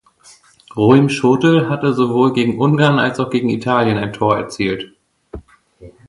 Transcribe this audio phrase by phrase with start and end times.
[0.75, 4.95] Ruimschotel hatte sowohl gegen Ungarn als auch gegen Italien ein Tor erzielt.